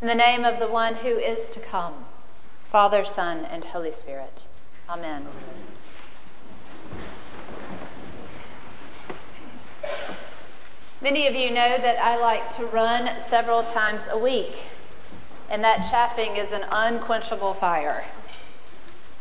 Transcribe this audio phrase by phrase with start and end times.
[0.00, 2.04] In the name of the one who is to come,
[2.70, 4.42] Father, Son, and Holy Spirit.
[4.88, 5.26] Amen.
[11.00, 14.52] Many of you know that I like to run several times a week,
[15.50, 18.04] and that chaffing is an unquenchable fire.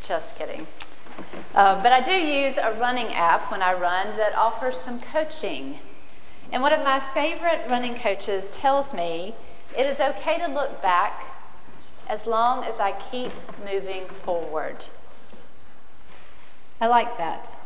[0.04, 0.68] Just kidding.
[1.56, 5.80] Uh, but I do use a running app when I run that offers some coaching.
[6.52, 9.34] And one of my favorite running coaches tells me
[9.76, 11.26] it is okay to look back
[12.08, 13.32] as long as I keep
[13.66, 14.86] moving forward.
[16.80, 17.58] I like that.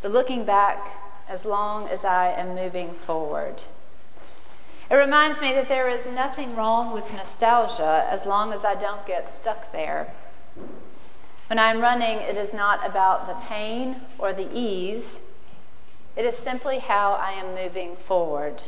[0.00, 0.96] The looking back
[1.28, 3.64] as long as I am moving forward.
[4.90, 9.06] It reminds me that there is nothing wrong with nostalgia as long as I don't
[9.06, 10.12] get stuck there.
[11.48, 15.20] When I'm running, it is not about the pain or the ease,
[16.16, 18.64] it is simply how I am moving forward.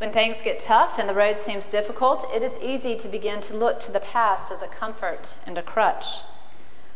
[0.00, 3.54] When things get tough and the road seems difficult, it is easy to begin to
[3.54, 6.22] look to the past as a comfort and a crutch.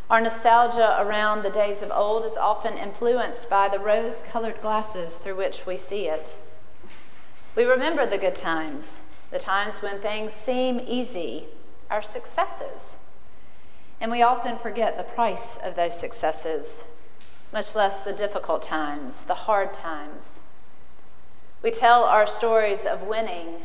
[0.09, 5.19] Our nostalgia around the days of old is often influenced by the rose colored glasses
[5.19, 6.39] through which we see it.
[7.55, 11.45] We remember the good times, the times when things seem easy,
[11.91, 13.01] our successes.
[14.01, 16.97] And we often forget the price of those successes,
[17.53, 20.41] much less the difficult times, the hard times,
[21.65, 23.63] we tell our stories of winning,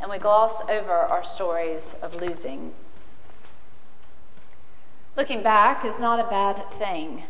[0.00, 2.72] and we gloss over our stories of losing.
[5.16, 7.22] Looking back is not a bad thing,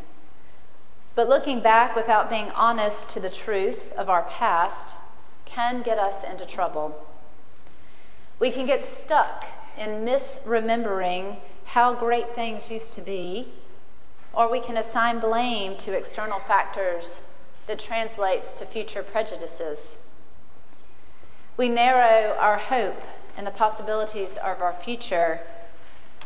[1.15, 4.97] but looking back without being honest to the truth of our past
[5.45, 7.07] can get us into trouble.
[8.39, 9.45] We can get stuck
[9.77, 13.49] in misremembering how great things used to be,
[14.33, 17.21] or we can assign blame to external factors
[17.67, 19.99] that translates to future prejudices.
[21.57, 23.01] We narrow our hope
[23.37, 25.41] and the possibilities of our future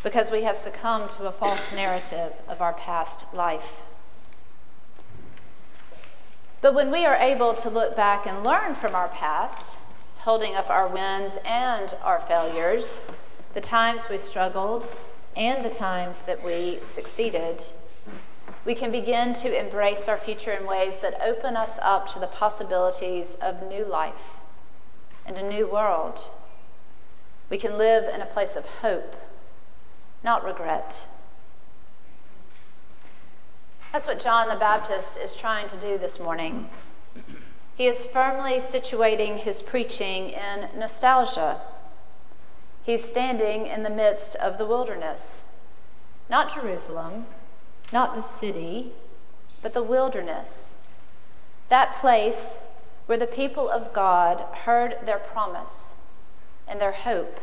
[0.02, 3.82] because we have succumbed to a false narrative of our past life.
[6.60, 9.76] But when we are able to look back and learn from our past,
[10.20, 13.00] holding up our wins and our failures,
[13.54, 14.92] the times we struggled
[15.36, 17.64] and the times that we succeeded,
[18.68, 22.26] we can begin to embrace our future in ways that open us up to the
[22.26, 24.40] possibilities of new life
[25.24, 26.30] and a new world.
[27.48, 29.16] We can live in a place of hope,
[30.22, 31.06] not regret.
[33.90, 36.68] That's what John the Baptist is trying to do this morning.
[37.74, 41.62] He is firmly situating his preaching in nostalgia.
[42.82, 45.46] He's standing in the midst of the wilderness,
[46.28, 47.24] not Jerusalem,
[47.92, 48.92] not the city,
[49.62, 50.76] but the wilderness.
[51.68, 52.58] That place
[53.06, 55.96] where the people of God heard their promise
[56.66, 57.40] and their hope.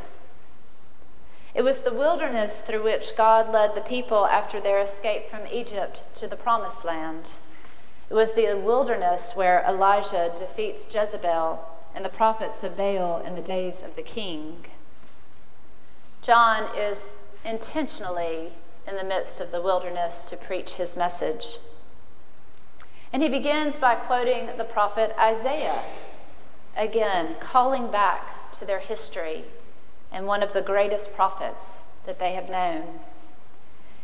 [1.56, 6.04] It was the wilderness through which God led the people after their escape from Egypt
[6.16, 7.32] to the promised land.
[8.10, 13.42] It was the wilderness where Elijah defeats Jezebel and the prophets of Baal in the
[13.42, 14.66] days of the king.
[16.22, 18.52] John is intentionally
[18.88, 21.58] in the midst of the wilderness to preach his message.
[23.12, 25.82] And he begins by quoting the prophet Isaiah,
[26.76, 29.46] again, calling back to their history
[30.12, 33.00] and one of the greatest prophets that they have known.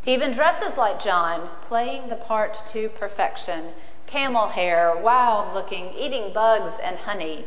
[0.03, 3.73] He even dresses like John, playing the part to perfection
[4.11, 7.45] camel hair, wild looking, eating bugs and honey.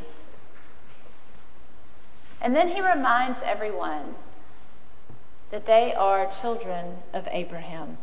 [2.41, 4.15] And then he reminds everyone
[5.55, 7.97] that they are children of Abraham.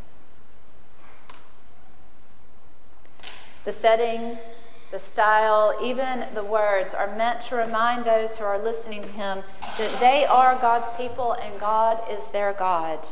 [3.66, 4.38] The setting,
[4.90, 9.44] the style, even the words are meant to remind those who are listening to him
[9.78, 13.06] that they are God's people and God is their God.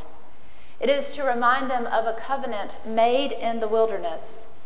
[0.80, 4.58] It is to remind them of a covenant made in the wilderness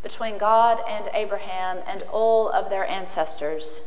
[0.00, 3.82] between God and Abraham and all of their ancestors.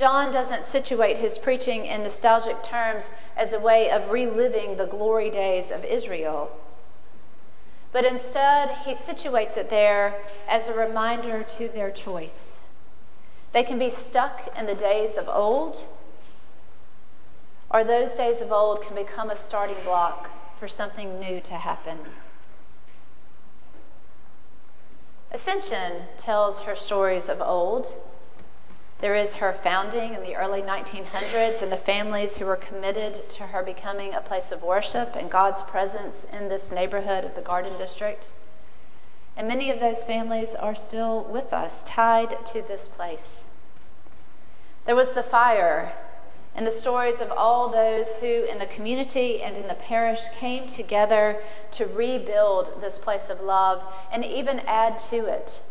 [0.00, 5.28] John doesn't situate his preaching in nostalgic terms as a way of reliving the glory
[5.28, 6.50] days of Israel,
[7.92, 12.64] but instead he situates it there as a reminder to their choice.
[13.52, 15.86] They can be stuck in the days of old,
[17.68, 21.98] or those days of old can become a starting block for something new to happen.
[25.30, 27.92] Ascension tells her stories of old
[29.00, 33.44] there is her founding in the early 1900s and the families who were committed to
[33.44, 37.78] her becoming a place of worship and God's presence in this neighborhood of the Garden
[37.78, 38.30] District.
[39.36, 43.46] And many of those families are still with us, tied to this place.
[44.84, 45.94] There was the fire
[46.54, 50.66] and the stories of all those who in the community and in the parish came
[50.66, 53.82] together to rebuild this place of love
[54.12, 55.62] and even add to it,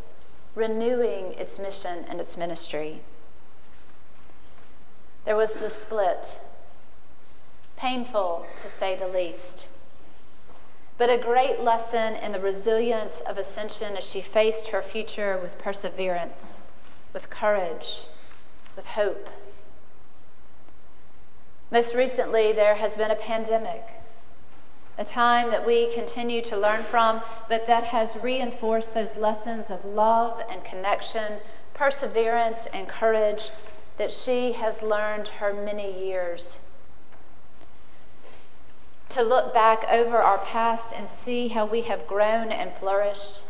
[0.55, 3.01] renewing its mission and its ministry.
[5.25, 6.39] There was the split,
[7.77, 9.67] painful to say the least,
[10.97, 15.57] but a great lesson in the resilience of Ascension as she faced her future with
[15.57, 16.61] perseverance,
[17.13, 18.01] with courage,
[18.75, 19.29] with hope.
[21.71, 23.85] Most recently, there has been a pandemic,
[24.97, 29.85] a time that we continue to learn from, but that has reinforced those lessons of
[29.85, 31.39] love and connection,
[31.73, 33.51] perseverance and courage
[33.99, 36.59] that she has learned her many years.
[39.09, 43.43] To look back over our past and see how we have grown and flourished,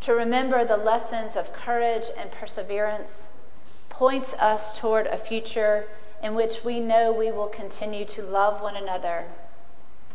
[0.00, 3.28] to remember the lessons of courage and perseverance,
[3.90, 5.88] points us toward a future
[6.22, 9.26] in which we know we will continue to love one another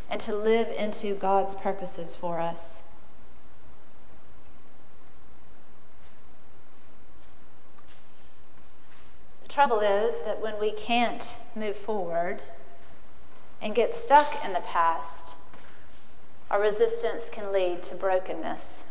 [0.09, 2.84] and to live into God's purposes for us.
[9.55, 12.43] Trouble is that when we can't move forward
[13.61, 15.29] and get stuck in the past,
[16.51, 18.83] our resistance can lead to brokenness.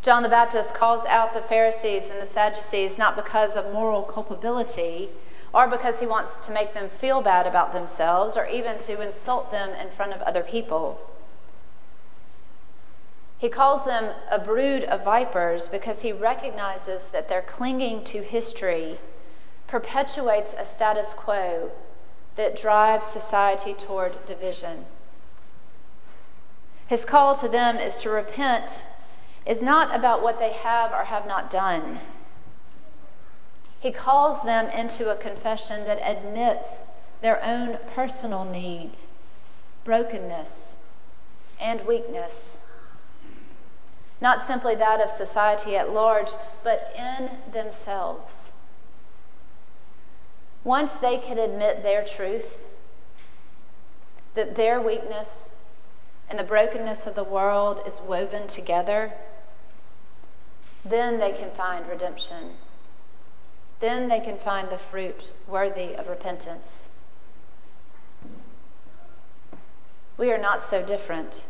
[0.00, 5.10] John the Baptist calls out the Pharisees and the Sadducees not because of moral culpability
[5.52, 9.50] or because he wants to make them feel bad about themselves or even to insult
[9.50, 10.98] them in front of other people.
[13.42, 18.98] He calls them a brood of vipers because he recognizes that their clinging to history
[19.66, 21.72] perpetuates a status quo
[22.36, 24.84] that drives society toward division.
[26.86, 28.84] His call to them is to repent
[29.44, 31.98] is not about what they have or have not done.
[33.80, 36.92] He calls them into a confession that admits
[37.22, 38.98] their own personal need,
[39.84, 40.76] brokenness,
[41.60, 42.61] and weakness.
[44.22, 46.30] Not simply that of society at large,
[46.64, 48.54] but in themselves.
[50.64, 52.64] Once they can admit their truth,
[54.34, 55.56] that their weakness
[56.30, 59.12] and the brokenness of the world is woven together
[60.84, 62.54] then they can find redemption.
[63.80, 66.90] Then they can find the fruit worthy of repentance.
[70.16, 71.46] We are not so different.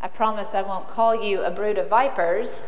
[0.00, 2.62] I promise I won't call you a brood of vipers,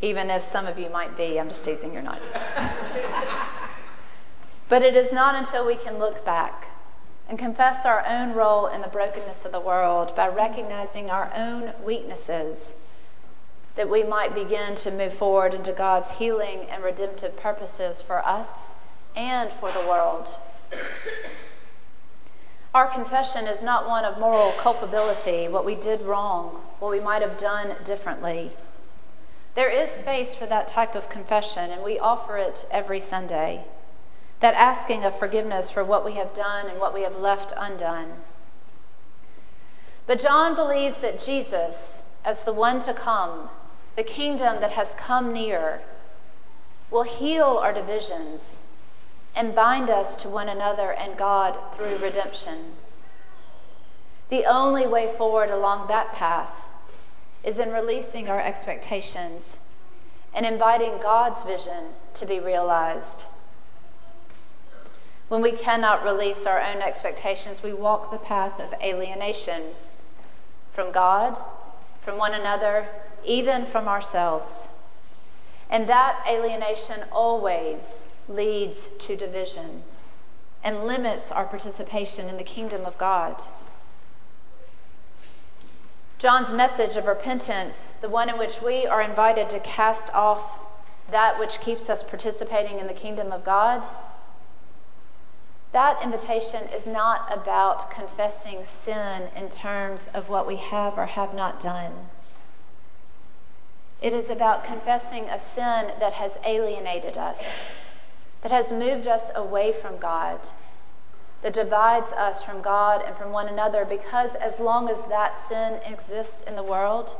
[0.00, 1.38] even if some of you might be.
[1.38, 2.20] I'm just teasing, you're not.
[4.68, 6.68] but it is not until we can look back
[7.28, 11.72] and confess our own role in the brokenness of the world by recognizing our own
[11.84, 12.76] weaknesses
[13.76, 18.74] that we might begin to move forward into God's healing and redemptive purposes for us
[19.16, 20.38] and for the world.
[22.74, 27.22] Our confession is not one of moral culpability, what we did wrong, what we might
[27.22, 28.50] have done differently.
[29.54, 33.64] There is space for that type of confession, and we offer it every Sunday.
[34.40, 38.08] That asking of forgiveness for what we have done and what we have left undone.
[40.08, 43.50] But John believes that Jesus, as the one to come,
[43.94, 45.82] the kingdom that has come near,
[46.90, 48.56] will heal our divisions
[49.34, 52.74] and bind us to one another and God through redemption.
[54.30, 56.68] The only way forward along that path
[57.42, 59.58] is in releasing our expectations
[60.34, 63.26] and inviting God's vision to be realized.
[65.28, 69.62] When we cannot release our own expectations, we walk the path of alienation
[70.70, 71.38] from God,
[72.02, 72.88] from one another,
[73.24, 74.68] even from ourselves.
[75.70, 79.82] And that alienation always leads to division
[80.62, 83.42] and limits our participation in the kingdom of God.
[86.18, 90.58] John's message of repentance, the one in which we are invited to cast off
[91.10, 93.82] that which keeps us participating in the kingdom of God,
[95.72, 101.34] that invitation is not about confessing sin in terms of what we have or have
[101.34, 101.92] not done.
[104.04, 107.62] It is about confessing a sin that has alienated us,
[108.42, 110.40] that has moved us away from God,
[111.40, 115.80] that divides us from God and from one another, because as long as that sin
[115.86, 117.16] exists in the world,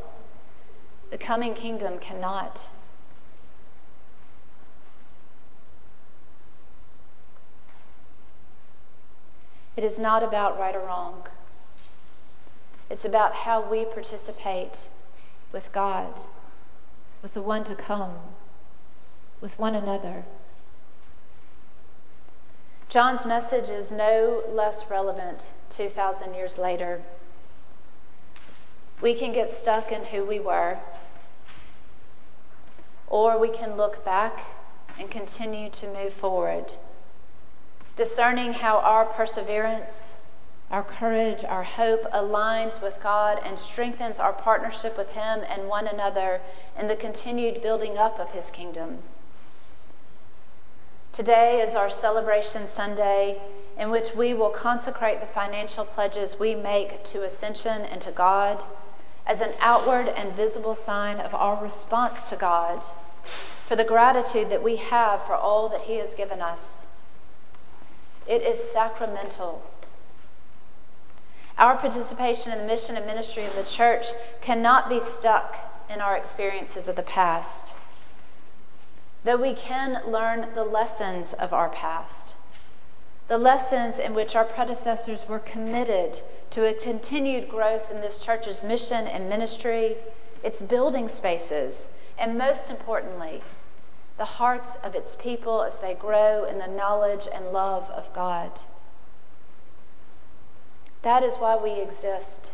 [1.10, 2.68] the coming kingdom cannot.
[9.74, 11.28] It is not about right or wrong.
[12.90, 14.88] It's about how we participate
[15.50, 16.20] with God
[17.24, 18.16] with the one to come,
[19.40, 20.24] with one another.
[22.90, 27.00] John's message is no less relevant 2,000 years later.
[29.00, 30.76] We can get stuck in who we were,
[33.06, 34.40] or we can look back
[34.98, 36.74] and continue to move forward,
[37.96, 40.23] discerning how our perseverance,
[40.74, 45.86] our courage, our hope aligns with God and strengthens our partnership with Him and one
[45.86, 46.40] another
[46.76, 48.98] in the continued building up of His kingdom.
[51.12, 53.40] Today is our celebration Sunday
[53.78, 58.64] in which we will consecrate the financial pledges we make to Ascension and to God
[59.28, 62.82] as an outward and visible sign of our response to God
[63.64, 66.88] for the gratitude that we have for all that He has given us.
[68.26, 69.62] It is sacramental.
[71.58, 74.06] Our participation in the mission and ministry of the church
[74.40, 75.58] cannot be stuck
[75.88, 77.74] in our experiences of the past
[79.24, 82.34] though we can learn the lessons of our past,
[83.26, 86.20] the lessons in which our predecessors were committed
[86.50, 89.96] to a continued growth in this church's mission and ministry,
[90.42, 93.42] its building spaces, and most importantly,
[94.18, 98.60] the hearts of its people as they grow in the knowledge and love of God.
[101.04, 102.50] That is why we exist.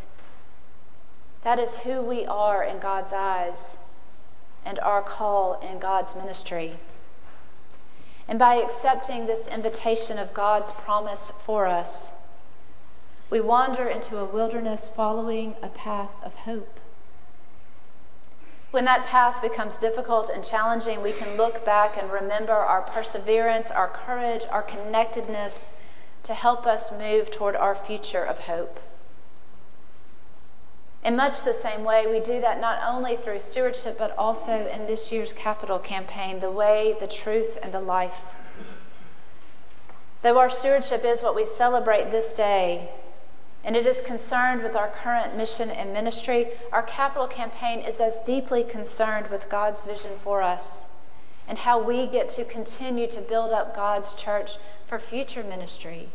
[1.43, 3.77] That is who we are in God's eyes
[4.65, 6.73] and our call in God's ministry.
[8.27, 12.11] And by accepting this invitation of God's promise for us,
[13.29, 16.77] we wander into a wilderness following a path of hope.
[18.71, 23.71] When that path becomes difficult and challenging, we can look back and remember our perseverance,
[23.71, 25.69] our courage, our connectedness
[26.23, 28.79] to help us move toward our future of hope.
[31.03, 34.85] In much the same way, we do that not only through stewardship, but also in
[34.85, 38.35] this year's capital campaign the way, the truth, and the life.
[40.21, 42.89] Though our stewardship is what we celebrate this day,
[43.63, 48.19] and it is concerned with our current mission and ministry, our capital campaign is as
[48.19, 50.89] deeply concerned with God's vision for us
[51.47, 54.51] and how we get to continue to build up God's church
[54.91, 56.09] for future ministry.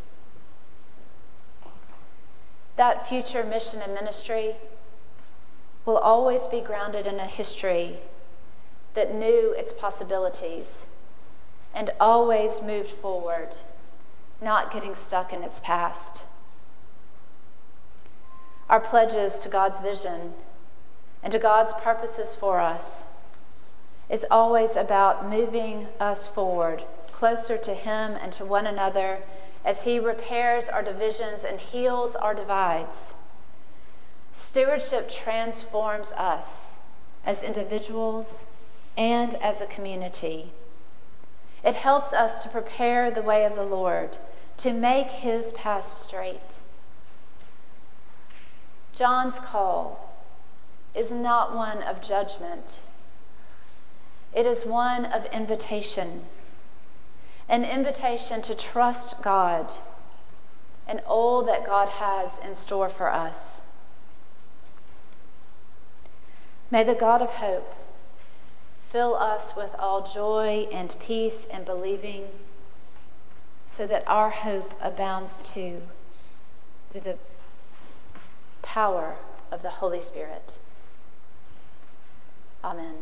[2.76, 4.56] That future mission and ministry
[5.87, 7.97] will always be grounded in a history
[8.92, 10.88] that knew its possibilities
[11.75, 13.56] and always moved forward,
[14.42, 16.25] not getting stuck in its past.
[18.68, 20.35] Our pledges to God's vision
[21.23, 23.04] and to God's purposes for us
[24.11, 26.85] is always about moving us forward,
[27.16, 29.20] closer to Him and to one another
[29.64, 33.14] as He repairs our divisions and heals our divides.
[34.35, 36.80] Stewardship transforms us
[37.25, 38.50] as individuals
[38.99, 40.52] and as a community.
[41.64, 44.18] It helps us to prepare the way of the Lord,
[44.58, 46.58] to make his path straight.
[48.94, 50.14] John's call
[50.94, 52.80] is not one of judgment,
[54.35, 56.26] it is one of invitation
[57.48, 59.72] an invitation to trust God
[60.86, 63.62] and all that God has in store for us.
[66.70, 67.74] May the God of hope
[68.82, 72.28] fill us with all joy and peace and believing,
[73.66, 75.82] so that our hope abounds too
[76.90, 77.18] through the
[78.62, 79.16] power
[79.50, 80.58] of the Holy Spirit.
[82.64, 82.94] Amen.